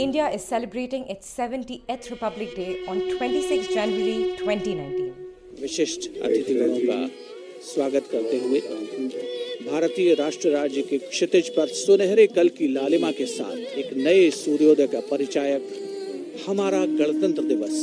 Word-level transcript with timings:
India 0.00 0.28
is 0.30 0.44
celebrating 0.44 1.06
its 1.08 1.26
70th 1.38 2.10
Republic 2.10 2.54
Day 2.56 2.84
on 2.88 3.00
26 3.18 3.68
January 3.74 4.36
2019. 4.38 5.12
विशिष्ट 5.60 6.06
अतिथिगणों 6.26 6.80
का 6.88 6.96
स्वागत 7.66 8.08
करते 8.12 8.38
हुए 8.46 8.60
भारतीय 9.70 10.14
राष्ट्र 10.20 10.50
राज्य 10.56 10.82
के 10.90 10.98
क्षितिज 11.04 11.48
पर 11.56 11.66
सुनहरे 11.82 12.26
कल 12.38 12.48
की 12.58 12.68
लालिमा 12.74 13.10
के 13.20 13.26
साथ 13.26 13.78
एक 13.82 13.92
नए 14.06 14.30
सूर्योदय 14.40 14.86
का 14.94 15.00
परिचायक 15.10 16.42
हमारा 16.48 16.84
गणतंत्र 17.00 17.42
दिवस 17.52 17.78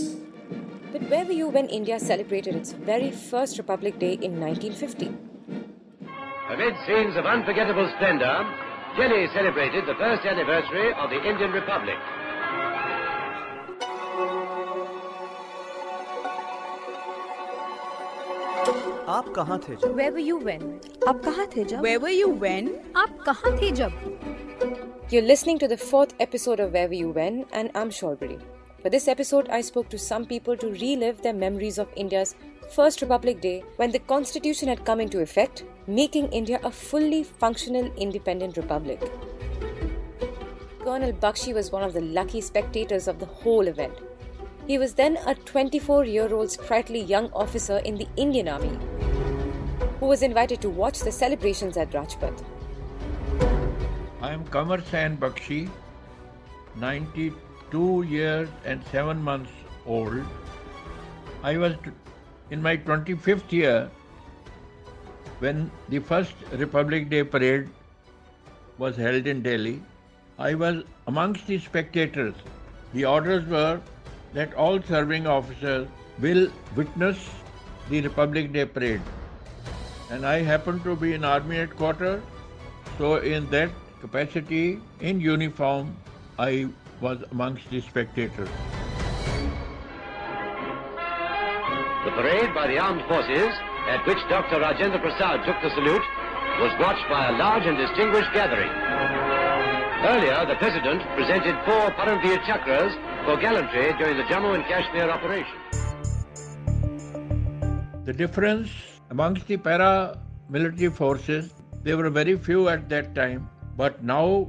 But 0.94 1.10
where 1.14 1.26
were 1.30 1.38
you 1.42 1.48
when 1.58 1.68
India 1.80 2.00
celebrated 2.00 2.56
its 2.62 2.74
very 2.92 3.10
first 3.32 3.58
Republic 3.64 3.98
Day 4.06 4.14
in 4.28 4.40
1950? 4.40 5.10
Amid 6.56 6.74
scenes 6.86 7.16
of 7.22 7.26
unforgettable 7.36 7.90
splendor, 7.96 8.36
Delhi 8.97 9.29
celebrated 9.33 9.87
the 9.87 9.95
first 9.95 10.25
anniversary 10.25 10.93
of 10.95 11.11
the 11.11 11.21
Indian 11.29 11.53
Republic. 11.53 11.97
आप 19.09 19.29
कहाँ 19.37 19.59
थे 19.59 19.77
जब? 19.77 19.95
Where 19.97 20.13
were 20.13 20.25
you 20.29 20.39
when? 20.39 20.63
आप 21.09 21.21
कहाँ 21.25 21.47
थे 21.57 21.65
जब? 21.65 21.81
Where 21.83 22.01
were 22.01 22.15
you 22.15 22.29
when? 22.29 22.69
आप 22.97 23.19
कहाँ 23.27 23.57
थे 23.61 23.71
जब? 23.81 23.93
You're 25.11 25.27
listening 25.27 25.59
to 25.61 25.69
the 25.69 25.77
fourth 25.77 26.15
episode 26.21 26.61
of 26.61 26.73
Where 26.73 26.89
Were 26.89 26.99
You 27.01 27.11
When, 27.11 27.47
and 27.53 27.71
I'm 27.75 27.91
Shorbori. 27.91 28.41
For 28.83 28.91
this 28.91 29.09
episode, 29.09 29.49
I 29.49 29.63
spoke 29.63 29.89
to 29.91 29.99
some 29.99 30.27
people 30.27 30.57
to 30.57 30.69
relive 30.69 31.23
their 31.23 31.33
memories 31.33 31.79
of 31.79 31.89
India's 31.97 32.35
first 32.71 33.01
Republic 33.03 33.41
Day 33.41 33.65
when 33.77 33.91
the 33.91 33.99
constitution 33.99 34.69
had 34.69 34.85
come 34.85 35.01
into 35.01 35.21
effect, 35.21 35.65
making 35.87 36.29
India 36.33 36.61
a 36.63 36.71
fully 36.71 37.23
functional 37.25 37.91
independent 37.97 38.57
republic. 38.57 39.01
Colonel 40.81 41.13
Bakshi 41.13 41.55
was 41.55 41.73
one 41.73 41.83
of 41.83 41.93
the 41.93 42.01
lucky 42.01 42.41
spectators 42.41 43.09
of 43.09 43.19
the 43.19 43.27
whole 43.27 43.67
event. 43.67 43.95
He 44.67 44.79
was 44.79 44.95
then 44.95 45.19
a 45.27 45.35
24 45.35 46.05
year 46.05 46.33
old 46.35 46.51
sprightly 46.51 47.01
young 47.01 47.31
officer 47.33 47.79
in 47.79 47.97
the 47.97 48.07
Indian 48.17 48.49
Army 48.49 48.79
who 50.01 50.07
was 50.07 50.23
invited 50.23 50.61
to 50.61 50.69
watch 50.71 51.01
the 51.01 51.11
celebrations 51.11 51.77
at 51.77 51.91
Rajpath. 51.91 52.45
I 54.21 54.33
am 54.33 54.45
Kamar 54.47 54.81
Sain 54.91 55.17
Bakshi, 55.17 55.69
92 56.77 58.03
years 58.03 58.49
and 58.65 58.85
7 58.93 59.21
months 59.21 59.51
old. 59.87 60.23
I 61.43 61.57
was 61.57 61.75
in 62.51 62.63
my 62.63 62.77
25th 62.77 63.53
year 63.53 63.91
when 65.41 65.71
the 65.89 65.99
first 65.99 66.35
Republic 66.53 67.11
Day 67.11 67.23
parade 67.23 67.69
was 68.79 68.97
held 68.97 69.27
in 69.27 69.43
Delhi. 69.43 69.83
I 70.39 70.55
was 70.55 70.85
amongst 71.07 71.47
the 71.47 71.59
spectators. 71.59 72.35
The 72.95 73.05
orders 73.05 73.45
were 73.47 73.81
that 74.35 74.55
all 74.55 74.81
serving 74.83 75.27
officers 75.27 75.89
will 76.21 76.49
witness 76.77 77.29
the 77.91 78.01
Republic 78.01 78.53
Day 78.53 78.65
parade. 78.65 79.03
And 80.11 80.25
I 80.25 80.41
happened 80.41 80.85
to 80.85 80.97
be 80.97 81.13
in 81.13 81.25
army 81.25 81.57
headquarters, 81.57 82.23
so 82.97 83.17
in 83.17 83.49
that 83.51 83.71
capacity, 84.01 84.81
in 85.01 85.21
uniform, 85.21 85.97
I 86.39 86.69
was 87.01 87.23
amongst 87.31 87.69
the 87.71 87.81
spectators. 87.81 88.49
The 92.05 92.13
parade 92.13 92.55
by 92.55 92.69
the 92.69 92.79
armed 92.79 93.03
forces, 93.09 93.51
at 93.89 94.07
which 94.07 94.19
Dr. 94.29 94.61
Rajendra 94.61 95.01
Prasad 95.03 95.45
took 95.45 95.61
the 95.63 95.71
salute, 95.75 96.07
was 96.61 96.73
watched 96.79 97.09
by 97.11 97.29
a 97.29 97.33
large 97.33 97.67
and 97.67 97.77
distinguished 97.77 98.33
gathering. 98.33 98.71
Earlier, 100.07 100.47
the 100.47 100.55
President 100.57 101.03
presented 101.17 101.57
four 101.65 101.91
Param 101.99 102.23
Vir 102.23 102.39
Chakras 102.47 102.95
for 103.25 103.37
gallantry 103.37 103.93
during 103.99 104.17
the 104.17 104.23
Jammu 104.25 104.55
and 104.55 104.65
Kashmir 104.67 105.11
operation. 105.11 105.59
The 108.05 108.13
difference 108.13 108.71
amongst 109.11 109.49
the 109.49 109.57
paramilitary 109.57 110.95
forces, 110.95 111.53
there 111.83 111.97
were 111.97 112.11
very 112.11 112.37
few 112.39 112.69
at 112.69 112.89
that 112.91 113.15
time, 113.17 113.51
but 113.77 114.05
now 114.05 114.49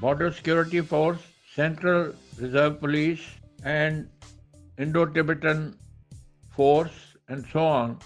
Border 0.00 0.32
Security 0.32 0.80
Force, 0.80 1.20
Central 1.54 2.14
Reserve 2.38 2.80
Police, 2.80 3.20
and 3.62 4.08
Indo-Tibetan 4.78 5.76
Force, 6.58 7.16
and 7.28 7.46
so 7.52 7.64
on, 7.64 7.98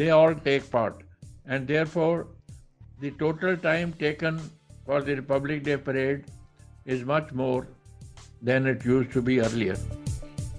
they 0.00 0.10
all 0.10 0.34
take 0.34 0.70
part. 0.70 1.02
And 1.46 1.66
therefore, 1.66 2.28
the 3.00 3.10
total 3.22 3.56
time 3.56 3.92
taken 3.94 4.38
for 4.86 5.02
the 5.02 5.16
Republic 5.16 5.64
Day 5.64 5.76
parade 5.76 6.26
is 6.84 7.04
much 7.04 7.32
more 7.32 7.66
than 8.40 8.68
it 8.68 8.84
used 8.84 9.10
to 9.16 9.20
be 9.20 9.40
earlier. 9.40 9.76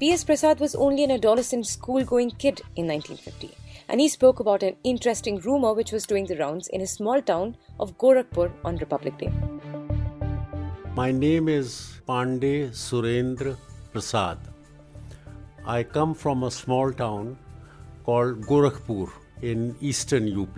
P.S. 0.02 0.26
Prasad 0.26 0.60
was 0.60 0.76
only 0.76 1.06
an 1.06 1.12
adolescent 1.12 1.68
school 1.68 2.04
going 2.04 2.32
kid 2.32 2.62
in 2.76 2.88
1950, 2.88 3.56
and 3.88 4.02
he 4.02 4.10
spoke 4.10 4.42
about 4.42 4.62
an 4.62 4.76
interesting 4.84 5.40
rumor 5.40 5.74
which 5.74 5.94
was 5.94 6.06
doing 6.06 6.26
the 6.26 6.36
rounds 6.36 6.68
in 6.68 6.82
his 6.82 6.92
small 6.92 7.22
town 7.22 7.56
of 7.80 7.98
Gorakhpur 7.98 8.52
on 8.66 8.76
Republic 8.78 9.18
Day. 9.18 9.32
My 10.96 11.12
name 11.12 11.48
is 11.48 12.02
Pandey 12.06 12.72
Surendra 12.72 13.56
Prasad. 13.94 14.51
I 15.66 15.84
come 15.84 16.14
from 16.14 16.44
a 16.44 16.52
small 16.52 16.92
town 16.92 17.38
called 18.04 18.42
Gorakhpur 18.42 19.12
in 19.42 19.76
eastern 19.80 20.28
UP. 20.40 20.58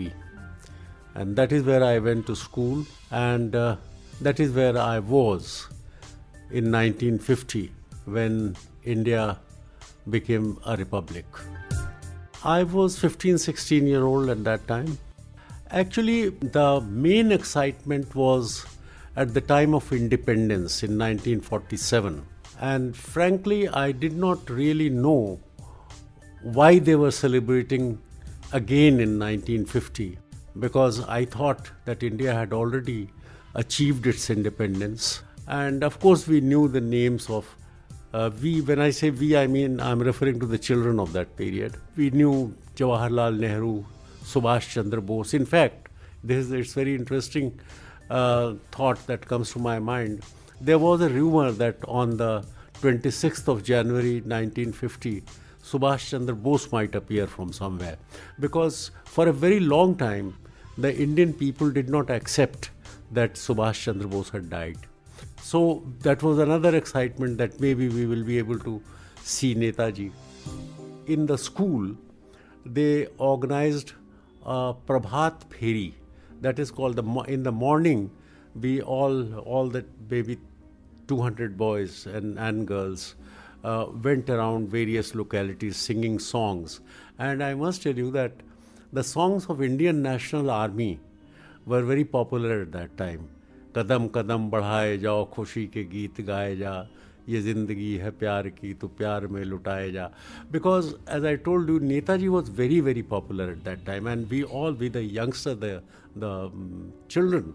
And 1.16 1.36
that 1.36 1.52
is 1.52 1.64
where 1.64 1.84
I 1.84 2.00
went 2.00 2.26
to 2.28 2.36
school, 2.36 2.86
and 3.12 3.56
uh, 3.56 3.76
that 4.22 4.40
is 4.40 4.52
where 4.52 4.78
I 4.78 5.00
was 5.00 5.68
in 6.52 6.72
1950 6.72 7.72
when 8.06 8.56
India 8.84 9.38
became 10.10 10.58
a 10.66 10.76
republic. 10.76 11.26
I 12.44 12.64
was 12.64 12.98
15, 12.98 13.38
16 13.38 13.88
year 13.88 14.04
old 14.04 14.30
at 14.30 14.44
that 14.44 14.68
time. 14.68 14.98
Actually, 15.70 16.30
the 16.30 16.82
main 16.82 17.32
excitement 17.32 18.14
was 18.16 18.66
at 19.16 19.34
the 19.34 19.42
time 19.42 19.74
of 19.74 19.92
independence 19.92 20.84
in 20.84 20.98
1947. 20.98 22.26
And 22.60 22.96
frankly, 22.96 23.68
I 23.68 23.92
did 23.92 24.16
not 24.16 24.50
really 24.50 24.90
know 24.90 25.40
why 26.42 26.80
they 26.80 26.96
were 26.96 27.12
celebrating 27.12 28.00
again 28.52 29.00
in 29.00 29.20
1950 29.20 30.18
because 30.60 31.04
I 31.08 31.26
thought 31.26 31.72
that 31.86 32.04
India 32.04 32.34
had 32.34 32.54
already 32.54 33.10
achieved 33.56 34.06
its 34.08 34.30
independence. 34.30 35.24
And 35.48 35.84
of 35.84 36.00
course, 36.00 36.28
we 36.28 36.42
knew 36.42 36.68
the 36.68 36.82
names 36.82 37.30
of 37.30 37.56
uh, 38.14 38.30
we, 38.42 38.62
when 38.62 38.80
I 38.80 38.92
say 38.92 39.10
we, 39.10 39.36
I 39.36 39.48
mean 39.48 39.80
I'm 39.80 40.00
referring 40.00 40.40
to 40.40 40.46
the 40.46 40.58
children 40.58 41.00
of 41.00 41.14
that 41.14 41.36
period. 41.36 41.78
We 41.96 42.12
knew 42.12 42.56
Jawaharlal 42.76 43.40
Nehru, 43.40 43.84
Subhash 44.24 44.70
Chandra 44.70 45.02
Bose. 45.02 45.34
In 45.34 45.46
fact, 45.46 45.90
this 46.24 46.46
is 46.46 46.52
it's 46.52 46.74
very 46.74 46.94
interesting 46.94 47.60
uh, 48.12 48.54
thought 48.72 49.06
that 49.08 49.26
comes 49.28 49.52
to 49.54 49.60
my 49.60 49.80
mind. 49.80 50.22
There 50.62 50.80
was 50.80 51.02
a 51.02 51.10
rumor 51.10 51.52
that 51.52 51.78
on 51.88 52.18
the 52.18 52.46
26th 52.82 53.48
of 53.48 53.64
January 53.64 54.16
1950, 54.22 55.24
Subhash 55.64 56.10
Chandra 56.10 56.36
Bose 56.36 56.72
might 56.72 56.96
appear 56.96 57.28
from 57.28 57.54
somewhere. 57.54 57.98
Because 58.40 58.92
for 59.06 59.28
a 59.28 59.34
very 59.34 59.60
long 59.60 59.96
time, 59.96 60.36
the 60.78 60.96
Indian 60.96 61.34
people 61.34 61.72
did 61.72 61.90
not 61.90 62.10
accept 62.10 62.72
that 63.12 63.36
Subhash 63.36 63.84
Chandra 63.84 64.08
Bose 64.08 64.30
had 64.30 64.50
died. 64.50 64.78
So 65.42 65.84
that 66.00 66.24
was 66.24 66.40
another 66.40 66.76
excitement 66.76 67.38
that 67.38 67.60
maybe 67.60 67.90
we 67.90 68.06
will 68.06 68.24
be 68.24 68.38
able 68.38 68.60
to 68.60 68.82
see 69.22 69.56
Netaji. 69.56 70.12
In 71.08 71.26
the 71.26 71.38
school, 71.38 71.96
they 72.66 73.08
organized 73.18 73.94
a 74.46 74.74
Prabhat 74.88 75.46
Pheri. 75.50 75.94
That 76.42 76.60
is 76.60 76.72
called 76.72 76.96
the 76.96 77.04
in 77.28 77.44
the 77.44 77.52
morning. 77.52 78.12
We 78.60 78.82
all 78.82 79.40
all 79.40 79.70
that 79.70 79.86
maybe 80.10 80.38
200 81.09 81.57
boys 81.57 82.07
and, 82.07 82.39
and 82.39 82.67
girls 82.67 83.15
uh, 83.65 83.87
went 84.03 84.31
around 84.31 84.69
various 84.69 85.15
localities 85.15 85.77
singing 85.77 86.19
songs. 86.19 86.81
And 87.19 87.43
I 87.43 87.55
must 87.55 87.83
tell 87.83 87.97
you 87.97 88.11
that 88.13 88.33
the 88.93 89.03
songs 89.05 89.47
of 89.47 89.63
Indian 89.63 90.03
National 90.03 90.51
Army 90.51 91.01
were 91.67 91.83
very 91.83 92.05
popular 92.05 92.63
at 92.63 92.73
that 92.73 92.97
time. 92.97 93.29
कदम 93.77 94.07
कदम 94.15 94.49
बढ़ाए 94.51 94.97
जाओ 94.99 95.25
खुशी 95.33 95.67
के 95.73 95.83
गीत 95.85 96.21
गाए 96.27 96.57
जा 96.57 96.73
ये 97.29 97.41
जिंदगी 97.43 97.95
है 98.03 98.11
प्यार 98.19 98.49
की 98.59 98.73
तो 98.81 98.89
प्यार 98.99 99.27
में 99.29 99.43
लुटाए 99.45 99.91
जा 99.93 100.11
because 100.51 100.95
as 101.07 101.25
I 101.25 101.37
told 101.37 101.69
you 101.69 101.79
Netaji 101.79 102.29
was 102.31 102.49
very 102.49 102.81
very 102.81 103.03
popular 103.03 103.51
at 103.53 103.63
that 103.65 103.85
time 103.85 104.07
and 104.07 104.31
we 104.31 104.43
all 104.45 104.73
we 104.73 104.89
the 104.89 105.03
youngster 105.03 105.55
the 105.55 105.83
the 106.17 106.31
um, 106.31 106.93
children 107.09 107.55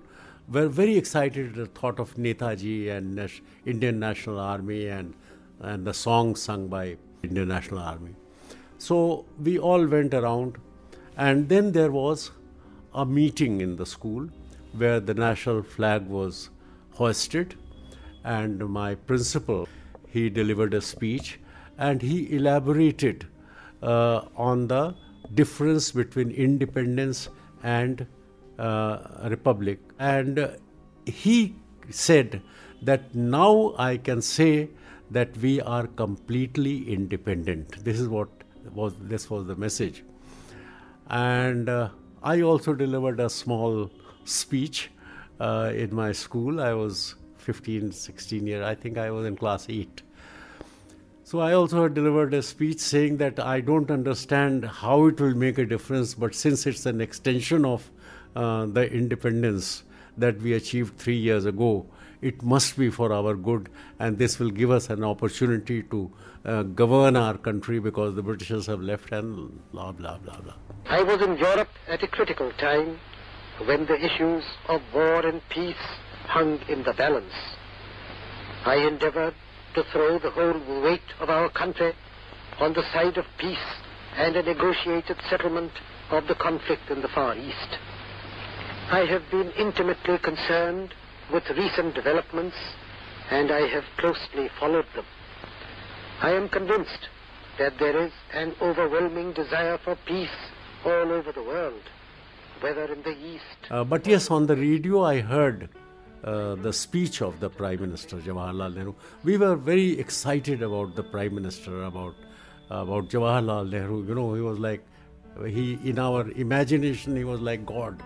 were 0.51 0.69
very 0.69 0.97
excited 0.97 1.49
at 1.49 1.55
the 1.55 1.67
thought 1.67 2.01
of 2.01 2.15
Netaji 2.15 2.91
and 2.91 3.31
Indian 3.67 3.99
National 3.99 4.39
Army 4.39 4.87
and 4.89 5.15
and 5.61 5.85
the 5.85 5.93
songs 5.93 6.41
sung 6.41 6.69
by 6.69 6.97
Indian 7.23 7.49
National 7.49 7.81
Army. 7.81 8.15
So 8.79 9.25
we 9.43 9.59
all 9.59 9.87
went 9.87 10.15
around 10.15 10.59
and 11.17 11.49
then 11.49 11.73
there 11.73 11.91
was 11.91 12.31
a 12.95 13.05
meeting 13.05 13.61
in 13.61 13.75
the 13.77 13.87
school 13.87 14.29
where 14.73 15.01
the 15.01 15.15
national 15.15 15.63
flag 15.63 16.07
was 16.07 16.51
hoisted 16.93 17.57
and 18.25 18.69
my 18.69 18.95
principal, 18.95 19.69
he 20.07 20.31
delivered 20.31 20.75
a 20.75 20.81
speech 20.81 21.41
and 21.79 22.03
he 22.03 22.35
elaborated 22.37 23.27
uh, 23.83 24.23
on 24.37 24.69
the 24.69 24.95
difference 25.35 25.91
between 25.91 26.31
independence 26.31 27.29
and 27.63 28.07
republic. 28.59 29.79
And 29.99 30.39
uh, 30.39 30.49
he 31.07 31.55
said 31.91 32.43
that 32.83 33.15
now 33.15 33.75
I 33.79 33.97
can 33.97 34.23
say 34.23 34.71
that 35.11 35.37
we 35.39 35.61
are 35.61 35.87
completely 35.87 36.93
independent. 36.93 37.85
This 37.85 37.99
is 37.99 38.09
what 38.09 38.29
was 38.73 38.95
this 39.01 39.31
was 39.31 39.47
the 39.47 39.57
message. 39.57 40.05
And 41.09 41.69
uh, 41.69 41.89
I 42.23 42.43
also 42.43 42.75
delivered 42.75 43.21
a 43.21 43.31
small 43.31 43.91
speech 44.25 44.91
uh, 45.41 45.73
in 45.75 45.95
my 45.95 46.13
school. 46.13 46.61
I 46.61 46.75
was 46.75 47.15
15, 47.39 47.93
16 47.93 48.47
years. 48.47 48.65
I 48.65 48.75
think 48.75 48.99
I 48.99 49.11
was 49.11 49.27
in 49.27 49.37
class 49.37 49.67
8. 49.69 50.03
So 51.25 51.41
I 51.41 51.53
also 51.53 51.89
delivered 51.89 52.33
a 52.35 52.43
speech 52.43 52.79
saying 52.79 53.19
that 53.19 53.39
I 53.39 53.61
don't 53.61 53.91
understand 53.91 54.65
how 54.65 55.07
it 55.07 55.21
will 55.21 55.35
make 55.35 55.59
a 55.59 55.67
difference, 55.67 56.15
but 56.15 56.35
since 56.35 56.67
it's 56.67 56.87
an 56.87 57.01
extension 57.01 57.65
of 57.65 57.91
uh, 58.37 58.67
the 58.67 58.91
independence 58.91 59.83
that 60.17 60.41
we 60.41 60.53
achieved 60.55 60.99
three 60.99 61.17
years 61.17 61.45
ago, 61.45 61.87
it 62.21 62.43
must 62.43 62.77
be 62.77 62.91
for 62.91 63.13
our 63.13 63.35
good, 63.35 63.69
and 63.99 64.19
this 64.19 64.39
will 64.39 64.51
give 64.51 64.71
us 64.71 64.91
an 64.91 65.05
opportunity 65.05 65.83
to 65.85 66.11
uh, 66.45 66.63
govern 66.63 67.17
our 67.17 67.39
country 67.39 67.79
because 67.79 68.15
the 68.15 68.23
Britishers 68.23 68.67
have 68.67 68.81
left 68.81 69.13
and 69.13 69.61
blah, 69.73 69.93
blah, 69.93 70.19
blah, 70.19 70.41
blah. 70.41 70.55
I 70.87 71.03
was 71.03 71.23
in 71.23 71.37
Europe 71.37 71.69
at 71.87 72.03
a 72.03 72.09
critical 72.09 72.51
time 72.59 72.99
when 73.67 73.87
the 73.87 73.97
issues 73.97 74.45
of 74.69 74.81
war 74.95 75.27
and 75.27 75.41
peace 75.51 75.77
hung 76.27 76.59
in 76.69 76.83
the 76.85 76.93
balance. 76.93 77.33
I 78.65 78.77
endeavored 78.77 79.35
to 79.75 79.85
throw 79.93 80.19
the 80.19 80.31
whole 80.31 80.83
weight 80.83 81.01
of 81.21 81.31
our 81.31 81.49
country 81.51 81.93
on 82.61 82.73
the 82.73 82.83
side 82.93 83.17
of 83.17 83.25
peace 83.39 83.57
and 84.17 84.37
a 84.37 84.43
negotiated 84.43 85.17
settlement 85.31 85.73
of 86.11 86.27
the 86.27 86.35
conflict 86.35 86.91
in 86.91 87.03
the 87.03 87.09
Far 87.09 87.37
East. 87.37 87.79
I 88.91 89.05
have 89.05 89.31
been 89.31 89.51
intimately 89.51 90.17
concerned 90.17 90.95
with 91.31 91.43
recent 91.51 91.95
developments 91.95 92.57
and 93.31 93.51
I 93.53 93.69
have 93.69 93.85
closely 93.99 94.49
followed 94.59 94.87
them. 94.95 95.05
I 96.23 96.31
am 96.31 96.49
convinced 96.49 97.11
that 97.59 97.79
there 97.79 98.03
is 98.03 98.13
an 98.33 98.55
overwhelming 98.63 99.35
desire 99.35 99.77
for 99.77 99.95
peace 100.07 100.39
all 100.87 101.13
over 101.13 101.33
the 101.33 101.43
world, 101.43 101.83
whether 102.61 102.91
in 102.91 103.03
the 103.03 103.11
East. 103.11 103.71
Uh, 103.71 103.85
but 103.85 104.07
yes, 104.07 104.31
on 104.31 104.47
the 104.47 104.57
radio 104.57 105.05
I 105.05 105.21
heard 105.21 105.69
uh, 106.25 106.55
the 106.55 106.73
speech 106.73 107.21
of 107.21 107.41
the 107.41 107.51
Prime 107.51 107.83
Minister 107.83 108.17
Jawaharlal 108.17 108.75
Nehru. 108.75 108.95
We 109.23 109.37
were 109.37 109.57
very 109.57 109.99
excited 110.01 110.63
about 110.63 110.97
the 110.97 111.03
Prime 111.03 111.35
Minister, 111.35 111.85
about 111.85 112.15
about 112.71 113.11
Jawaharlal 113.11 113.69
Nehru. 113.71 114.07
You 114.07 114.15
know, 114.15 114.33
he 114.33 114.41
was 114.41 114.59
like 114.59 114.83
he 115.47 115.79
in 115.85 115.99
our 115.99 116.31
imagination 116.31 117.17
he 117.17 117.25
was 117.25 117.41
like 117.41 117.67
God. 117.67 118.03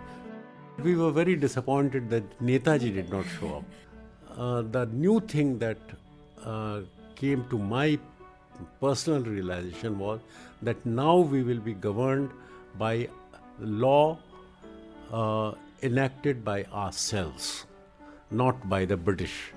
We 0.82 0.96
were 0.96 1.10
very 1.12 1.36
disappointed 1.36 2.10
that 2.10 2.24
Netaji 2.40 2.92
did 2.94 3.10
not 3.10 3.24
show 3.38 3.56
up. 3.58 3.64
Uh, 4.36 4.62
the 4.62 4.86
new 4.86 5.20
thing 5.20 5.58
that 5.58 5.78
uh, 6.44 6.80
came 7.14 7.44
to 7.50 7.58
my 7.58 7.98
personal 8.80 9.22
realization 9.22 9.98
was 9.98 10.20
that 10.62 10.84
now 10.84 11.18
we 11.18 11.42
will 11.42 11.60
be 11.60 11.74
governed 11.74 12.30
by 12.78 13.08
law 13.60 14.18
uh, 15.12 15.52
enacted 15.82 16.44
by 16.44 16.64
ourselves, 16.64 17.66
not 18.30 18.68
by 18.68 18.84
the 18.84 18.96
British. 18.96 19.52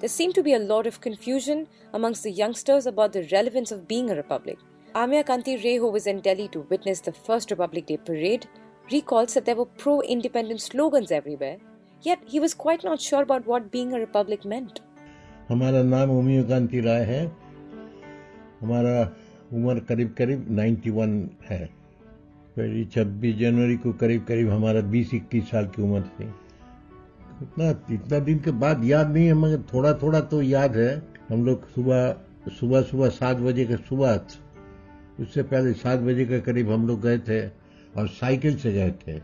There 0.00 0.08
seemed 0.08 0.34
to 0.34 0.42
be 0.42 0.54
a 0.54 0.58
lot 0.58 0.86
of 0.86 1.00
confusion 1.00 1.68
amongst 1.92 2.24
the 2.24 2.30
youngsters 2.30 2.86
about 2.86 3.12
the 3.12 3.28
relevance 3.30 3.70
of 3.70 3.86
being 3.86 4.10
a 4.10 4.16
republic. 4.16 4.58
Amiya 4.94 5.24
Kanti 5.24 5.62
Ray, 5.62 5.76
who 5.76 5.88
was 5.88 6.06
in 6.06 6.20
Delhi 6.20 6.48
to 6.48 6.60
witness 6.60 7.00
the 7.00 7.12
first 7.12 7.50
Republic 7.50 7.86
Day 7.86 7.96
parade, 7.96 8.48
recalls 8.90 9.34
that 9.34 9.44
there 9.44 9.56
were 9.56 9.70
pro 9.82 10.00
independence 10.02 10.64
slogans 10.70 11.10
everywhere, 11.10 11.58
yet 12.04 12.18
he 12.26 12.40
was 12.40 12.54
quite 12.54 12.84
not 12.84 13.00
sure 13.00 13.22
about 13.22 13.46
what 13.46 13.70
being 13.70 13.94
a 13.94 14.00
republic 14.00 14.44
meant. 14.44 14.80
हमारा 15.48 15.82
नाम 15.82 16.10
उमिया 16.10 16.42
कांति 16.48 16.80
राय 16.80 17.02
है। 17.04 17.24
हमारा 18.60 19.00
उम्र 19.52 19.80
करीब 19.88 20.14
करीब 20.18 20.46
91 20.58 21.28
है। 21.48 21.64
पहली 22.56 22.84
छब्बीस 22.94 23.36
जनवरी 23.36 23.76
को 23.76 23.92
करीब 24.00 24.24
करीब 24.24 24.50
हमारा 24.50 24.80
20-21 24.90 25.50
साल 25.50 25.66
की 25.74 25.82
उम्र 25.82 26.02
थी। 26.18 26.24
इतना 27.42 27.70
इतना 27.94 28.18
दिन 28.18 28.38
के 28.38 28.50
बाद 28.62 28.84
याद 28.84 29.10
नहीं 29.12 29.26
है 29.26 29.34
मगर 29.34 29.62
थोड़ा 29.72 29.92
थोड़ा 30.02 30.20
तो 30.20 30.42
याद 30.42 30.76
है। 30.76 30.92
हम 31.28 31.44
लोग 31.46 31.68
सुबह 31.74 32.16
सुबह 32.58 32.82
सुबह 32.82 33.08
सात 33.08 33.36
बजे 33.36 33.64
के 33.64 33.76
सुबह 33.88 34.20
उससे 35.20 35.42
पहले 35.42 35.72
सात 35.72 36.00
बजे 36.00 36.24
के 36.24 36.40
करीब 36.40 36.70
हम 36.70 36.86
लोग 36.86 37.00
गए 37.02 37.18
थे। 37.18 37.40
और 37.96 38.08
साइकिल 38.08 38.56
से 38.56 38.72
गए 38.72 38.90
थे। 38.90 39.18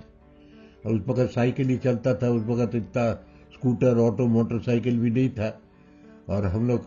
और 0.87 0.95
उस 0.95 1.03
वक्त 1.09 1.33
साइकिल 1.33 1.69
ही 1.69 1.77
चलता 1.77 2.15
था, 2.15 2.29
उस 2.29 2.43
वक्त 2.43 2.75
इतना 2.75 3.13
स्कूटर, 3.55 3.99
ऑटो, 3.99 4.27
मोटरसाइकिल 4.27 4.99
भी 4.99 5.11
नहीं 5.11 5.31
था। 5.31 5.61
और 6.29 6.47
हम 6.47 6.69
लोग 6.69 6.81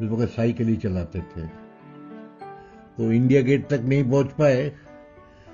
उस 0.00 0.08
वक्त 0.10 0.32
साइकिल 0.32 0.66
ही 0.66 0.76
चलाते 0.76 1.18
थे। 1.18 1.46
तो 2.96 3.12
इंडिया 3.12 3.40
गेट 3.42 3.68
तक 3.68 3.80
नहीं 3.80 4.10
पहुँच 4.10 4.26
पाए। 4.26 4.72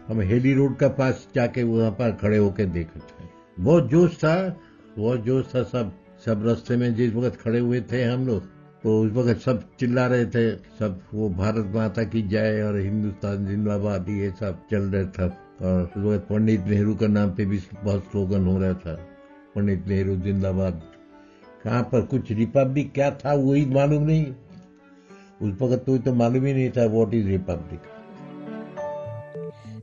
हम 0.08 0.20
हेली 0.20 0.54
रोड 0.54 0.76
का 0.76 0.88
पास 0.88 1.28
जाके 1.34 1.62
वहाँ 1.62 1.90
पर 1.90 2.12
खड़े 2.12 2.36
होकर 2.36 2.64
देखे 2.64 3.00
थे। 3.00 3.28
बहुत 3.60 3.88
जोश 3.88 4.16
था, 4.16 4.56
बहुत 4.98 5.20
जोश 5.20 5.54
था 5.54 5.62
सब 5.62 5.92
सब 6.24 6.46
रास्ते 6.46 6.76
में 6.76 6.94
जिस 6.94 7.14
वक्त 7.14 7.40
खड़े 7.40 7.58
हुए 7.58 7.80
थे 7.80 8.02
हम 8.04 8.26
लोग 8.26 8.42
तो 8.82 9.00
उस 9.02 9.12
वक्त 9.12 9.40
सब 9.40 9.62
चिल्ला 9.80 10.06
रहे 10.06 10.26
थे, 10.26 10.56
सब 10.56 11.00
वो 11.14 11.28
भारत 11.30 11.72
माता 11.74 12.04
की 12.04 12.22
जय 12.22 12.62
और 12.62 12.78
हिंदुस्तान 12.80 13.46
जिंदाबाद, 13.46 14.08
ये 14.08 14.30
सब 14.30 14.66
चल 14.70 14.82
रहे 14.82 15.04
था। 15.04 15.45
और 15.62 15.82
उस 15.82 15.96
वक्त 15.96 16.26
पंडित 16.30 16.66
नेहरू 16.66 16.94
का 16.94 17.06
नाम 17.06 17.30
पे 17.34 17.44
भी 17.46 17.60
बहुत 17.74 18.04
स्लोगन 18.10 18.46
हो 18.46 18.58
रहा 18.60 18.74
था 18.84 18.94
पंडित 19.54 19.86
नेहरू 19.88 20.16
जिंदाबाद 20.24 20.82
कहाँ 21.64 21.82
पर 21.92 22.06
कुछ 22.06 22.32
रिपब्लिक 22.38 22.92
क्या 22.94 23.10
था 23.24 23.34
वही 23.34 23.64
मालूम 23.74 24.02
नहीं 24.02 24.26
उस 25.42 25.60
वक्त 25.60 25.84
तो, 25.86 25.98
तो 25.98 26.12
मालूम 26.14 26.44
ही 26.44 26.52
नहीं 26.52 26.70
था 26.76 26.86
what 26.86 27.14
is 27.14 27.28
republic 27.28 27.94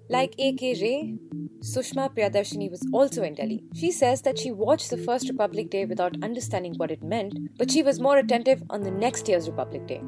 Like 0.09 0.33
A.K. 0.37 0.69
Ray, 0.79 1.15
Sushma 1.61 2.07
Priyadarshini 2.15 2.69
was 2.69 2.81
also 2.93 3.23
in 3.23 3.33
Delhi. 3.33 3.63
She 3.73 3.91
says 3.91 4.21
that 4.23 4.37
she 4.37 4.51
watched 4.51 4.91
the 4.91 4.97
first 4.97 5.29
Republic 5.29 5.69
Day 5.69 5.85
without 5.85 6.17
understanding 6.21 6.75
what 6.75 6.91
it 6.91 7.01
meant, 7.03 7.33
but 7.57 7.71
she 7.71 7.81
was 7.81 7.99
more 7.99 8.17
attentive 8.17 8.61
on 8.69 8.81
the 8.81 8.91
next 8.91 9.31
year's 9.31 9.47
Republic 9.49 9.87
Day. 9.87 10.01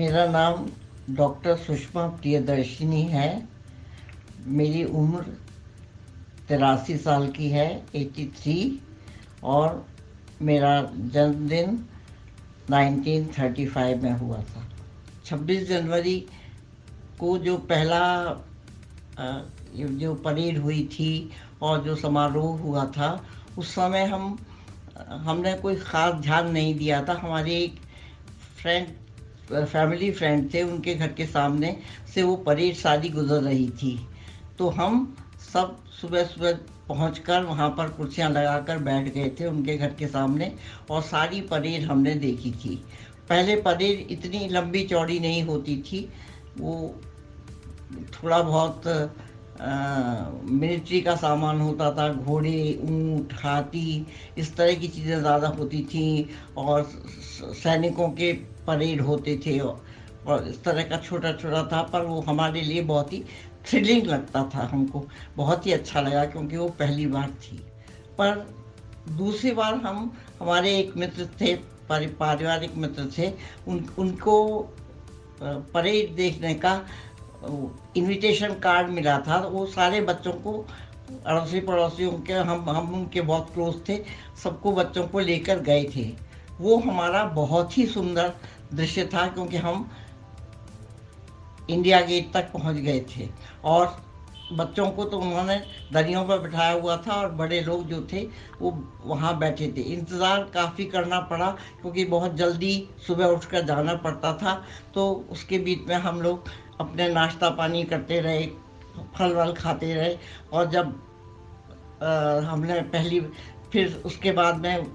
मेरा 0.00 0.26
नाम 0.32 0.68
doctor 1.16 1.56
Sushma 1.56 2.06
Priyadarshini 2.20 3.02
है 3.14 3.30
मेरी 4.46 4.84
उम्र 4.84 5.22
तिरासी 6.48 6.96
साल 6.96 7.30
की 7.30 7.48
है 7.48 7.86
83 7.94 8.78
और 9.44 9.86
मेरा 10.42 10.82
जन्मदिन 10.96 11.86
1935 12.70 14.02
में 14.02 14.12
हुआ 14.12 14.38
था। 14.38 14.66
26 15.24 15.68
जनवरी 15.68 16.26
को 17.20 17.38
जो 17.38 17.56
पहला 17.58 18.02
जो 19.72 20.14
परेड 20.14 20.58
हुई 20.58 20.82
थी 20.92 21.30
और 21.62 21.84
जो 21.84 21.96
समारोह 21.96 22.60
हुआ 22.60 22.84
था, 22.86 23.24
उस 23.58 23.74
समय 23.74 24.04
हम, 24.04 24.38
हमने 25.08 25.54
कोई 25.54 25.76
ख़ास 25.76 26.14
ध्यान 26.14 26.50
नहीं 26.50 26.74
दिया 26.74 27.02
था। 27.04 27.12
हमारे 27.12 27.56
एक 27.56 27.78
फ्रेंड 28.62 28.86
फैमिली 29.66 30.10
फ्रेंड 30.10 30.54
थे, 30.54 30.62
उनके 30.62 30.94
घर 30.94 31.12
के 31.12 31.26
सामने 31.26 31.76
से 32.14 32.22
वो 32.22 32.36
परेड 32.36 32.74
शादी 32.74 33.08
गुजर 33.08 33.42
रही 33.42 33.68
थी। 33.70 34.06
तो 34.60 34.68
हम 34.68 34.96
सब 35.42 35.76
सुबह 36.00 36.24
सुबह 36.24 36.52
पहुंचकर 36.88 37.44
वहाँ 37.44 37.68
पर 37.76 37.88
कुर्सियाँ 37.88 38.28
लगाकर 38.30 38.78
बैठ 38.78 39.08
गए 39.14 39.28
थे 39.40 39.46
उनके 39.46 39.76
घर 39.78 39.94
के 39.98 40.06
सामने 40.06 40.52
और 40.90 41.02
सारी 41.02 41.40
परेड 41.42 41.84
हमने 41.84 42.14
देखी 42.16 42.50
थी। 42.54 42.74
पहले 43.28 43.56
परेड 43.62 44.10
इतनी 44.10 44.48
लंबी 44.48 44.82
चौड़ी 44.84 45.18
नहीं 45.20 45.42
होती 45.44 45.76
थी, 45.82 46.00
वो 46.58 46.94
थोड़ा 48.14 48.42
बहुत 48.42 48.82
मिलिट्री 50.50 51.00
का 51.00 51.16
सामान 51.16 51.60
होता 51.60 51.90
था, 51.92 52.12
घोड़े, 52.12 52.78
ऊँट, 52.82 53.32
हाथी, 53.42 54.06
इस 54.38 54.56
तरह 54.56 54.74
की 54.74 54.88
चीज़ें 54.88 55.20
ज़्यादा 55.20 55.48
होती 55.48 55.82
थी 55.84 56.28
और 56.58 56.82
सैनिकों 57.54 58.08
के 58.12 58.32
परेड 58.66 59.00
होते 59.00 59.40
थे 59.46 59.58
और 59.58 60.48
इस 60.48 60.62
तरह 60.64 60.82
का 60.82 60.96
छोटा 60.98 61.32
छोटा 61.32 61.62
था, 61.72 61.82
पर 61.82 62.04
वो 62.04 62.20
हमारे 62.22 62.60
लिए 62.62 62.82
बहुत 62.84 63.12
ही 63.12 63.24
थ्रिलिंग 63.64 64.06
लगता 64.06 64.42
था 64.54 64.66
हमको। 64.66 65.04
बहुत 65.36 65.66
ही 65.66 65.72
अच्छा 65.72 66.00
लगा 66.00 66.24
क्योंकि 66.26 66.56
वो 66.56 66.68
पहली 66.78 67.06
बार 67.06 67.30
थी। 67.42 67.56
पर 68.18 68.46
दूसरी 69.10 69.50
बार 69.52 69.74
हम 69.76 70.12
हमारे 70.40 70.76
एक 70.78 70.96
मित्र 70.96 71.28
थे 71.40 71.54
पारिवारिक 71.90 72.74
मित्र 72.76 73.04
थे, 73.18 73.30
उन, 73.68 73.86
उनको 73.98 74.58
परेड 75.42 76.14
देखने 76.16 76.54
का 76.54 76.74
इनविटेशन 77.96 78.54
कार्ड 78.54 78.88
मिला 78.88 79.18
था। 79.18 79.38
वो 79.46 79.64
सारे 79.66 80.00
बच्चों 80.00 80.32
को 80.32 80.52
अड़ोसी 81.26 81.60
पड़ोसियों 81.60 82.12
के, 82.12 82.32
हम 82.32 82.68
हम 82.70 82.94
उनके 82.94 83.20
बहुत 83.20 83.50
क्लोज 83.54 83.74
थे, 83.88 83.96
सबको 84.42 84.72
बच्चों 84.72 85.06
को 85.08 85.18
लेकर 85.20 85.60
गए 85.60 85.84
थे। 85.96 86.04
वो 86.60 86.76
हमारा 86.78 87.24
बहुत 87.24 87.78
ही 87.78 87.86
सुंदर 87.86 88.32
दृश्य 88.74 89.04
था 89.04 89.26
क्योंकि 89.26 89.56
हम 89.56 89.90
इंडिया 91.70 92.00
गेट 92.02 92.32
तक 92.32 92.52
पहुँच 92.52 92.76
गए 92.76 93.00
थे। 93.10 93.28
और 93.64 93.96
बच्चों 94.52 94.86
को 94.90 95.04
तो 95.04 95.18
उन्होंने 95.18 95.56
दरियों 95.92 96.24
पर 96.26 96.38
बिठाया 96.38 96.72
हुआ 96.72 96.96
था 97.06 97.14
और 97.14 97.28
बड़े 97.34 97.60
लोग 97.60 97.86
जो 97.88 98.00
थे 98.12 98.22
वो 98.60 98.70
वहाँ 99.04 99.36
बैठे 99.38 99.68
थे। 99.76 99.80
इंतज़ार 99.92 100.42
काफ़ी 100.54 100.84
करना 100.86 101.20
पड़ा 101.30 101.50
क्योंकि 101.82 102.04
बहुत 102.06 102.34
जल्दी 102.36 102.72
सुबह 103.06 103.26
उठकर 103.26 103.64
जाना 103.66 103.94
पड़ता 103.98 104.32
था। 104.36 104.54
तो 104.94 105.12
उसके 105.30 105.58
बीच 105.58 105.86
में 105.88 105.94
हम 105.98 106.20
लोग 106.22 106.48
अपने 106.80 107.08
नाश्ता 107.08 107.50
पानी 107.50 107.82
करते 107.84 108.20
रहे 108.20 108.46
फल 109.16 109.32
वल 109.34 109.52
खाते 109.52 109.94
रहे 109.94 110.16
और 110.52 110.70
जब 110.70 110.98
आ, 112.02 112.40
हमने 112.42 112.80
पहली 112.82 113.20
फिर 113.72 114.02
उसके 114.06 114.32
बाद 114.32 114.56
में 114.56 114.86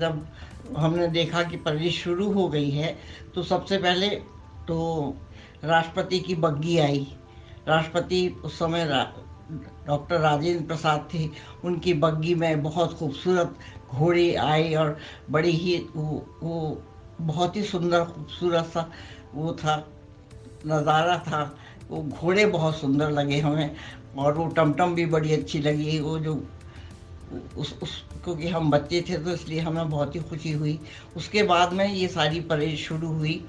जब 0.00 0.26
हमने 0.76 1.06
देखा 1.08 1.42
कि 1.42 1.56
परेड 1.56 1.90
शुरू 1.92 2.30
हो 2.32 2.48
गई 2.48 2.70
है 2.70 2.96
तो 3.34 3.42
सबसे 3.42 3.78
पहले 3.78 4.08
तो 4.68 4.76
राष्ट्रपति 5.64 6.18
की 6.20 6.34
बग्गी 6.36 6.78
आई। 6.78 7.06
राष्ट्रपति 7.68 8.28
उस 8.44 8.58
समय 8.58 8.84
रा, 8.84 9.02
डॉक्टर 9.86 10.20
राजेंद्र 10.20 10.66
प्रसाद 10.66 11.08
थे। 11.14 11.28
उनकी 11.64 11.94
बग्गी 11.94 12.34
में 12.34 12.62
बहुत 12.62 12.98
खूबसूरत 12.98 13.54
घोड़े 13.90 14.34
आए 14.34 14.72
और 14.74 14.96
बड़ी 15.30 15.50
ही 15.50 15.76
वो, 15.96 16.26
वो 16.42 16.82
बहुत 17.20 17.56
ही 17.56 17.62
सुंदर 17.64 18.04
खूबसूरत 18.04 18.64
सा 18.64 18.90
वो 19.34 19.52
था 19.54 19.76
नज़ारा 20.66 21.18
था। 21.18 21.42
वो 21.90 22.02
घोड़े 22.02 22.44
बहुत 22.46 22.76
सुंदर 22.76 23.10
लगे 23.10 23.38
हमें 23.40 23.76
और 24.18 24.32
वो 24.34 24.46
टमटम 24.46 24.94
भी 24.94 25.06
बड़ी 25.06 25.32
अच्छी 25.32 25.58
लगी। 25.58 25.98
वो 26.00 26.18
जो 26.18 26.34
उस 27.56 27.74
उस 27.82 28.02
क्योंकि 28.24 28.48
हम 28.48 28.70
बच्चे 28.70 29.00
थे 29.08 29.16
तो 29.16 29.30
इसलिए 29.30 29.60
हमें 29.60 29.88
बहुत 29.90 30.14
ही 30.14 30.20
खुशी 30.20 30.52
हुई। 30.52 30.78
उसके 31.16 31.42
बाद 31.42 31.72
में 31.72 31.86
ये 31.86 32.08
सारी 32.08 32.40
परेड 32.40 32.76
शुरू 32.76 33.08
हुई 33.08 33.44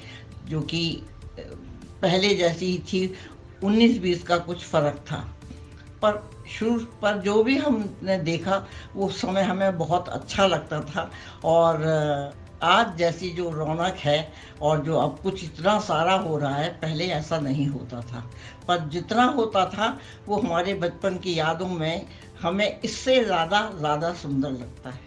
जो 0.48 0.62
कि 0.62 0.82
पहले 2.02 2.34
जैसी 2.36 2.66
ही 2.66 2.78
थी 2.92 3.16
उन्नीस 3.64 3.98
बीस 4.00 4.24
का 4.24 4.38
कुछ 4.48 4.64
फ़र्क 4.66 5.04
था। 5.12 5.18
पर 6.02 6.22
शुरू 6.50 6.78
पर 7.02 7.18
जो 7.22 7.42
भी 7.44 7.58
हमने 7.58 8.18
देखा 8.24 8.66
वो 8.96 9.10
समय 9.12 9.42
हमें 9.44 9.78
बहुत 9.78 10.10
अच्छा 10.10 10.48
लगता 10.48 10.82
था। 10.82 11.10
और 11.46 11.86
आज 12.64 12.96
जैसी 12.98 13.30
जो 13.30 13.50
रौनक 13.52 13.96
है 14.00 14.32
और 14.62 14.84
जो 14.84 14.98
अब 14.98 15.18
कुछ 15.24 15.44
इतना 15.44 15.78
सारा 15.80 16.14
हो 16.20 16.38
रहा 16.38 16.56
है 16.56 16.70
पहले 16.82 17.08
ऐसा 17.14 17.40
नहीं 17.40 17.68
होता 17.68 18.02
था। 18.12 18.24
पर 18.68 18.88
जितना 18.90 19.24
होता 19.38 19.66
था 19.70 19.98
वो 20.28 20.38
हमारे 20.38 20.74
बचपन 20.76 21.18
की 21.24 21.38
यादों 21.40 21.68
में 21.70 22.06
हमें 22.42 22.80
इससे 22.82 23.24
ज़्यादा 23.26 23.62
ज़्यादा 23.78 24.14
सुंदर 24.14 24.52
लगता 24.52 24.90
है। 24.90 25.06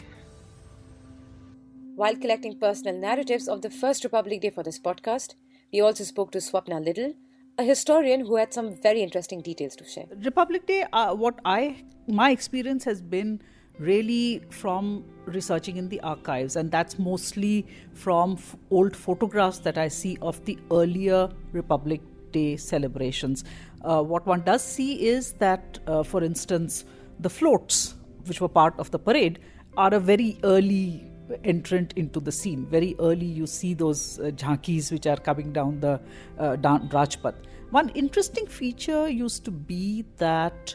While 1.96 2.16
collecting 2.16 2.54
personal 2.58 3.00
narratives 3.00 3.48
of 3.48 3.62
the 3.62 3.70
First 3.70 4.04
Republic 4.04 4.40
Day 4.42 4.50
for 4.50 4.62
this 4.62 4.78
podcast, 4.80 5.34
we 5.72 5.80
also 5.80 6.04
spoke 6.04 6.32
to 6.32 6.38
Swapna 6.38 6.84
Liddle, 6.84 7.14
a 7.58 7.64
historian 7.64 8.24
who 8.26 8.36
had 8.36 8.52
some 8.52 8.74
very 8.74 9.02
interesting 9.02 9.40
details 9.40 9.76
to 9.76 9.84
share. 9.84 10.06
Republic 10.24 10.66
Day, 10.66 10.84
uh, 10.92 11.14
what 11.14 11.38
I 11.44 11.84
my 12.08 12.30
experience 12.30 12.84
has 12.84 13.00
been 13.00 13.40
really 13.78 14.42
from 14.50 15.04
researching 15.24 15.76
in 15.76 15.88
the 15.88 16.00
archives, 16.00 16.56
and 16.56 16.70
that's 16.70 16.98
mostly 16.98 17.66
from 17.94 18.32
f- 18.32 18.56
old 18.70 18.96
photographs 18.96 19.58
that 19.60 19.78
I 19.78 19.88
see 19.88 20.18
of 20.20 20.44
the 20.44 20.58
earlier 20.70 21.28
Republic 21.52 22.00
Day 22.32 22.56
celebrations. 22.56 23.44
Uh, 23.82 24.02
what 24.02 24.26
one 24.26 24.42
does 24.42 24.62
see 24.62 25.06
is 25.06 25.32
that, 25.34 25.78
uh, 25.86 26.02
for 26.02 26.22
instance, 26.22 26.84
the 27.20 27.30
floats, 27.30 27.94
which 28.26 28.40
were 28.40 28.48
part 28.48 28.78
of 28.78 28.90
the 28.90 28.98
parade, 28.98 29.38
are 29.76 29.94
a 29.94 30.00
very 30.00 30.38
early 30.44 31.09
entrant 31.44 31.92
into 31.96 32.20
the 32.20 32.32
scene. 32.32 32.66
Very 32.66 32.96
early, 32.98 33.26
you 33.26 33.46
see 33.46 33.74
those 33.74 34.18
uh, 34.18 34.24
jhankis 34.24 34.90
which 34.92 35.06
are 35.06 35.16
coming 35.16 35.52
down 35.52 35.80
the 35.80 36.00
uh, 36.38 36.56
down 36.56 36.88
Rajpath. 36.88 37.34
One 37.70 37.88
interesting 37.90 38.46
feature 38.46 39.08
used 39.08 39.44
to 39.44 39.50
be 39.50 40.04
that 40.16 40.74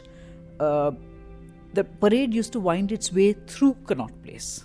uh, 0.60 0.92
the 1.74 1.84
parade 1.84 2.32
used 2.32 2.52
to 2.54 2.60
wind 2.60 2.90
its 2.92 3.12
way 3.12 3.34
through 3.34 3.74
Connaught 3.86 4.22
Place 4.22 4.64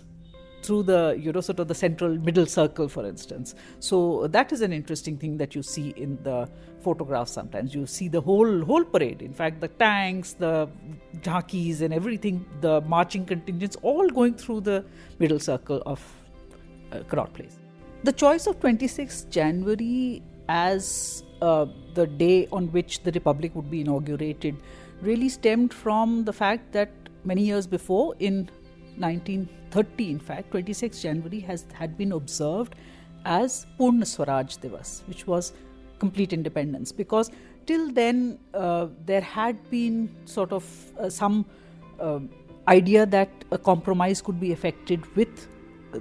through 0.63 0.84
the 0.84 1.18
you 1.20 1.32
know 1.32 1.41
sort 1.41 1.60
of 1.60 1.68
the 1.68 1.75
central 1.75 2.15
middle 2.18 2.46
circle 2.46 2.88
for 2.88 3.06
instance. 3.06 3.56
So 3.80 4.27
that 4.27 4.51
is 4.51 4.62
an 4.62 4.74
interesting 4.74 5.18
thing 5.18 5.38
that 5.38 5.56
you 5.56 5.63
see 5.63 5.89
in 5.98 6.18
the 6.24 6.50
photographs 6.82 7.32
sometimes. 7.32 7.74
You 7.75 7.86
see 7.86 8.08
the 8.08 8.22
whole 8.22 8.63
whole 8.63 8.84
parade. 8.84 9.22
In 9.22 9.34
fact 9.34 9.62
the 9.62 9.68
tanks 9.68 10.34
the 10.34 10.70
jockeys 11.22 11.82
and 11.82 11.94
everything 11.94 12.46
the 12.62 12.82
marching 12.82 13.25
contingents 13.25 13.77
all 13.82 14.10
going 14.10 14.36
through 14.36 14.62
the 14.62 14.84
middle 15.20 15.39
circle 15.39 15.82
of 15.86 16.01
uh, 16.91 17.25
Place. 17.34 17.58
The 18.03 18.12
choice 18.12 18.48
of 18.48 18.60
26 18.60 19.25
January 19.30 20.22
as 20.50 21.24
uh, 21.41 21.65
the 21.94 22.08
day 22.08 22.48
on 22.51 22.72
which 22.72 23.03
the 23.03 23.12
republic 23.12 23.56
would 23.56 23.70
be 23.70 23.82
inaugurated 23.82 24.56
really 25.01 25.30
stemmed 25.30 25.74
from 25.74 26.25
the 26.25 26.34
fact 26.34 26.72
that 26.74 26.89
many 27.24 27.44
years 27.44 27.68
before 27.68 28.15
in 28.20 28.50
1930 29.75 30.11
in 30.11 30.19
fact 30.19 30.51
26 30.51 31.01
January 31.01 31.39
has 31.39 31.65
had 31.73 31.97
been 31.97 32.11
observed 32.11 32.75
as 33.25 33.65
Purna 33.77 34.05
Swaraj 34.05 34.57
Divas 34.57 35.07
which 35.07 35.27
was 35.27 35.53
complete 35.99 36.33
independence 36.33 36.91
because 36.91 37.31
till 37.65 37.91
then 37.91 38.39
uh, 38.53 38.87
there 39.05 39.21
had 39.21 39.57
been 39.69 40.09
sort 40.25 40.51
of 40.51 40.65
uh, 40.99 41.09
some 41.09 41.45
uh, 41.99 42.19
idea 42.67 43.05
that 43.05 43.29
a 43.51 43.57
compromise 43.57 44.21
could 44.21 44.39
be 44.39 44.51
effected 44.51 45.05
with 45.15 45.47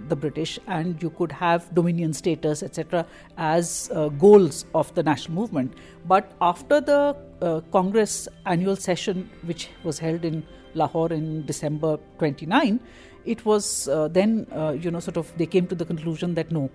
the 0.08 0.16
British 0.16 0.58
and 0.66 1.02
you 1.02 1.10
could 1.10 1.32
have 1.32 1.72
dominion 1.74 2.12
status, 2.12 2.62
etc., 2.62 3.06
as 3.36 3.90
uh, 3.94 4.08
goals 4.08 4.64
of 4.74 4.94
the 4.94 5.02
national 5.02 5.34
movement. 5.34 5.74
But 6.06 6.32
after 6.40 6.80
the 6.80 7.16
uh, 7.42 7.60
Congress 7.72 8.28
annual 8.46 8.76
session, 8.76 9.28
which 9.42 9.68
was 9.82 9.98
held 9.98 10.24
in 10.24 10.46
Lahore 10.74 11.12
in 11.12 11.44
December 11.46 11.98
29, 12.18 12.80
it 13.24 13.44
was 13.44 13.88
uh, 13.88 14.08
then, 14.08 14.46
uh, 14.52 14.76
you 14.80 14.90
know, 14.90 15.00
sort 15.00 15.16
of 15.16 15.36
they 15.36 15.46
came 15.46 15.66
to 15.66 15.74
the 15.74 15.84
conclusion 15.84 16.34
that 16.34 16.50
no, 16.50 16.70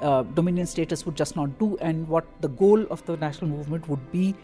uh, 0.00 0.22
dominion 0.22 0.66
status 0.66 1.04
would 1.06 1.16
just 1.16 1.36
not 1.36 1.58
do, 1.58 1.76
and 1.80 2.08
what 2.08 2.26
the 2.40 2.48
goal 2.48 2.86
of 2.90 3.04
the 3.06 3.16
national 3.16 3.50
movement 3.50 3.88
would 3.88 4.10
be 4.12 4.34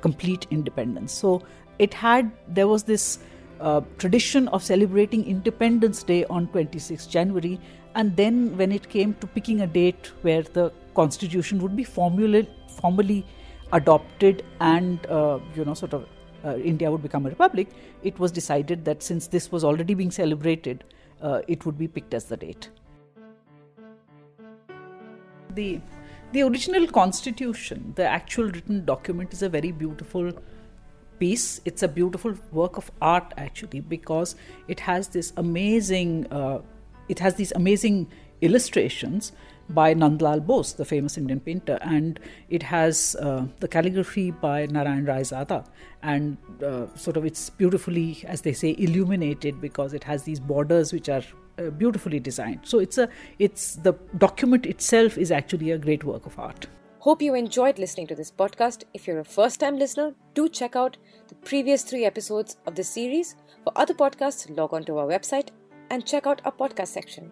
complete 0.00 0.46
independence. 0.50 1.12
So 1.12 1.42
it 1.78 1.94
had, 1.94 2.30
there 2.48 2.68
was 2.68 2.82
this 2.82 3.18
uh, 3.60 3.80
tradition 3.98 4.48
of 4.48 4.62
celebrating 4.62 5.26
Independence 5.26 6.02
Day 6.02 6.24
on 6.26 6.48
26 6.48 7.06
January, 7.06 7.60
and 7.94 8.16
then 8.16 8.56
when 8.56 8.72
it 8.72 8.88
came 8.88 9.14
to 9.14 9.26
picking 9.26 9.62
a 9.62 9.66
date 9.66 10.12
where 10.22 10.42
the 10.42 10.72
constitution 10.94 11.62
would 11.62 11.76
be 11.76 11.84
formally, 11.84 12.48
formally 12.80 13.24
adopted 13.72 14.44
and 14.60 15.06
uh, 15.06 15.38
you 15.54 15.64
know 15.64 15.74
sort 15.74 15.92
of 15.92 16.06
uh, 16.44 16.56
India 16.56 16.90
would 16.90 17.02
become 17.02 17.26
a 17.26 17.28
republic, 17.28 17.68
it 18.02 18.18
was 18.18 18.32
decided 18.32 18.84
that 18.84 19.02
since 19.02 19.26
this 19.26 19.50
was 19.50 19.64
already 19.64 19.94
being 19.94 20.10
celebrated, 20.10 20.84
uh, 21.22 21.40
it 21.48 21.64
would 21.64 21.78
be 21.78 21.88
picked 21.88 22.14
as 22.14 22.26
the 22.26 22.36
date. 22.36 22.70
The 25.54 25.80
the 26.32 26.42
original 26.42 26.86
constitution, 26.88 27.92
the 27.96 28.04
actual 28.04 28.46
written 28.46 28.84
document, 28.84 29.32
is 29.32 29.42
a 29.42 29.48
very 29.48 29.70
beautiful 29.70 30.32
piece. 31.18 31.60
It's 31.64 31.82
a 31.82 31.88
beautiful 31.88 32.34
work 32.52 32.76
of 32.76 32.90
art 33.00 33.32
actually 33.36 33.80
because 33.80 34.36
it 34.68 34.80
has 34.80 35.08
this 35.08 35.32
amazing, 35.36 36.26
uh, 36.30 36.60
it 37.08 37.20
has 37.20 37.36
these 37.36 37.52
amazing 37.52 38.08
illustrations 38.40 39.32
by 39.70 39.94
Nandlal 39.94 40.44
Bose, 40.46 40.74
the 40.74 40.84
famous 40.84 41.18
Indian 41.18 41.40
painter, 41.40 41.78
and 41.82 42.20
it 42.48 42.62
has 42.62 43.16
uh, 43.20 43.46
the 43.60 43.68
calligraphy 43.68 44.30
by 44.30 44.66
Narayan 44.66 45.04
Raizada, 45.06 45.66
and 46.02 46.36
uh, 46.64 46.86
sort 46.94 47.16
of 47.16 47.24
it's 47.24 47.50
beautifully, 47.50 48.24
as 48.26 48.42
they 48.42 48.52
say, 48.52 48.74
illuminated 48.78 49.60
because 49.60 49.92
it 49.92 50.04
has 50.04 50.22
these 50.22 50.40
borders 50.40 50.92
which 50.92 51.08
are 51.08 51.22
uh, 51.58 51.70
beautifully 51.70 52.20
designed. 52.20 52.60
So 52.64 52.78
it's 52.78 52.98
a, 52.98 53.08
it's 53.38 53.76
the 53.76 53.94
document 54.18 54.66
itself 54.66 55.18
is 55.18 55.30
actually 55.32 55.70
a 55.72 55.78
great 55.78 56.04
work 56.04 56.26
of 56.26 56.38
art. 56.38 56.66
Hope 57.00 57.22
you 57.22 57.34
enjoyed 57.34 57.78
listening 57.78 58.08
to 58.08 58.16
this 58.16 58.32
podcast. 58.32 58.82
If 58.92 59.06
you're 59.06 59.20
a 59.20 59.24
first 59.24 59.60
time 59.60 59.78
listener, 59.78 60.12
do 60.34 60.48
check 60.48 60.74
out 60.74 60.96
the 61.28 61.36
previous 61.36 61.82
three 61.82 62.04
episodes 62.04 62.56
of 62.66 62.74
this 62.74 62.88
series. 62.88 63.36
For 63.62 63.72
other 63.76 63.94
podcasts, 63.94 64.54
log 64.56 64.74
on 64.74 64.84
to 64.84 64.98
our 64.98 65.06
website 65.06 65.50
and 65.90 66.04
check 66.04 66.26
out 66.26 66.42
our 66.44 66.52
podcast 66.52 66.88
section. 66.88 67.30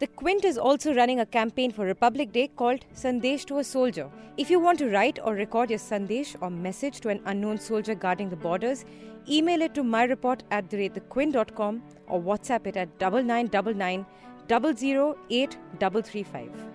The 0.00 0.08
Quint 0.08 0.44
is 0.44 0.58
also 0.58 0.92
running 0.92 1.20
a 1.20 1.26
campaign 1.26 1.70
for 1.70 1.84
Republic 1.86 2.32
Day 2.32 2.48
called 2.48 2.84
Sandesh 2.94 3.44
to 3.44 3.58
a 3.58 3.64
Soldier. 3.64 4.10
If 4.36 4.50
you 4.50 4.58
want 4.58 4.80
to 4.80 4.90
write 4.90 5.20
or 5.22 5.34
record 5.34 5.70
your 5.70 5.78
Sandesh 5.78 6.34
or 6.40 6.50
message 6.50 7.00
to 7.02 7.10
an 7.10 7.20
unknown 7.26 7.58
soldier 7.58 7.94
guarding 7.94 8.28
the 8.28 8.34
borders, 8.34 8.84
email 9.28 9.62
it 9.62 9.72
to 9.76 9.84
myreport 9.84 10.40
at 10.50 10.68
thequint.com 10.68 11.80
or 12.08 12.20
WhatsApp 12.20 12.66
it 12.66 12.76
at 12.76 13.00
9999 13.00 14.04
008 14.50 15.56
335. 15.78 16.73